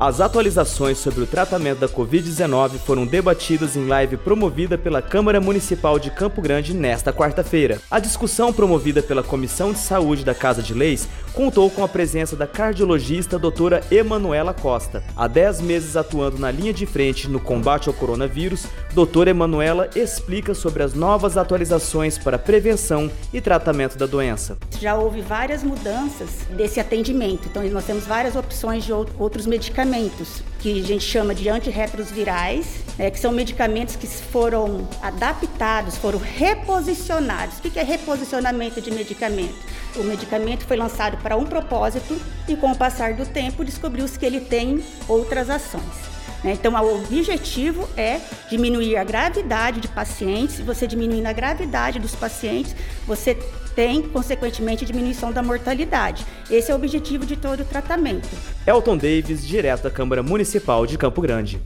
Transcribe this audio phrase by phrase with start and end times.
[0.00, 5.98] As atualizações sobre o tratamento da Covid-19 foram debatidas em live promovida pela Câmara Municipal
[5.98, 7.80] de Campo Grande nesta quarta-feira.
[7.90, 12.36] A discussão promovida pela Comissão de Saúde da Casa de Leis contou com a presença
[12.36, 15.02] da cardiologista doutora Emanuela Costa.
[15.16, 20.54] Há 10 meses atuando na linha de frente no combate ao coronavírus, doutora Emanuela explica
[20.54, 24.56] sobre as novas atualizações para prevenção e tratamento da doença.
[24.80, 29.87] Já houve várias mudanças desse atendimento, então nós temos várias opções de outros medicamentos,
[30.58, 37.58] que a gente chama de antirretrovirais, né, que são medicamentos que foram adaptados, foram reposicionados.
[37.58, 39.54] O que é reposicionamento de medicamento?
[39.96, 44.26] O medicamento foi lançado para um propósito e, com o passar do tempo, descobriu-se que
[44.26, 46.17] ele tem outras ações.
[46.42, 46.52] Né?
[46.52, 50.60] Então, o objetivo é diminuir a gravidade de pacientes.
[50.60, 52.74] Você diminuindo a gravidade dos pacientes,
[53.06, 53.34] você
[53.74, 56.24] tem, consequentemente, diminuição da mortalidade.
[56.50, 58.28] Esse é o objetivo de todo o tratamento.
[58.66, 61.60] Elton Davis, direto da Câmara Municipal de Campo Grande.